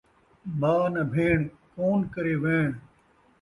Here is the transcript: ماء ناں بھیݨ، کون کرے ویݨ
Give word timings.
ماء 0.59 0.85
ناں 0.93 1.05
بھیݨ، 1.13 1.39
کون 1.73 1.99
کرے 2.13 2.35
ویݨ 2.43 2.67